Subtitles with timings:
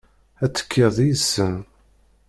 [0.43, 1.55] Ad tekkiḍ yid-sen.